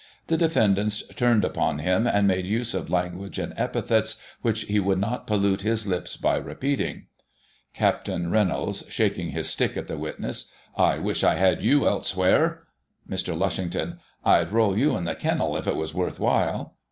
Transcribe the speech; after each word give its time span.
The 0.29 0.37
defendants 0.37 1.03
turned 1.15 1.45
upon 1.45 1.77
him, 1.77 2.07
and 2.07 2.27
made 2.27 2.47
use 2.47 2.73
of 2.73 2.89
language 2.89 3.37
and 3.37 3.53
epithets 3.55 4.15
which 4.41 4.61
he 4.63 4.79
would 4.79 4.97
not 4.97 5.27
pollute 5.27 5.61
his 5.61 5.85
lips 5.85 6.17
by 6.17 6.37
repeating. 6.37 7.05
Capt 7.75 8.07
Reynolds 8.09 8.83
(shaking 8.89 9.29
his 9.29 9.47
stick 9.47 9.77
at 9.77 9.87
the 9.87 9.99
witness): 9.99 10.49
I 10.75 10.97
wish 10.97 11.23
I 11.23 11.35
had 11.35 11.61
you 11.63 11.87
elsewhere. 11.87 12.63
Mr. 13.07 13.37
Lushington: 13.37 13.99
Td 14.25 14.51
roll 14.51 14.75
you 14.75 14.95
in 14.97 15.03
the 15.03 15.13
kennel, 15.13 15.55
if 15.55 15.67
it 15.67 15.75
was 15.75 15.93
worth 15.93 16.19
while. 16.19 16.73